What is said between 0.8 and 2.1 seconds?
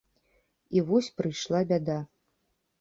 вось прыйшла бяда.